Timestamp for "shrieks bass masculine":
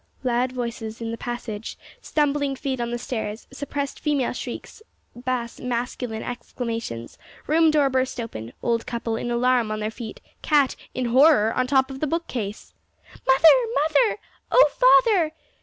4.33-6.23